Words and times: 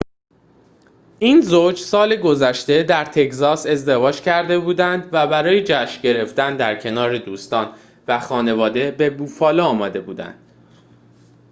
این 1.19 1.41
زوج 1.41 1.77
سال 1.79 2.15
گذشته 2.15 2.83
در 2.83 3.05
تگزاس 3.05 3.65
ازدواج 3.65 4.21
کرده 4.21 4.59
بودند 4.59 5.09
و 5.11 5.27
برای 5.27 5.63
جشن 5.63 6.01
گرفتن 6.01 6.57
در 6.57 6.79
کنار 6.81 7.17
دوستان 7.17 7.73
و 8.07 8.19
خانواده 8.19 8.91
به 8.91 9.09
بوفالو 9.09 9.63
آمده 9.63 9.99
بودند 10.01 10.35